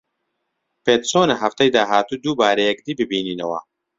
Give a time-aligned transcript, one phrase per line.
[0.85, 3.59] پێت چۆنە هەفتەی داهاتوو دووبارە یەکدی ببینینەوە؟